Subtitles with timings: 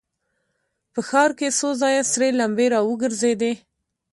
[0.93, 3.53] په ښار کې څو ځایه سرې لمبې را وګرځېدې.